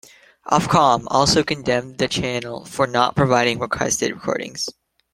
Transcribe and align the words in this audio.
Ofcom 0.49 1.03
also 1.11 1.43
condemned 1.43 1.99
the 1.99 2.07
channel 2.07 2.65
for 2.65 2.87
not 2.87 3.15
providing 3.15 3.59
requested 3.59 4.11
recordings. 4.15 4.67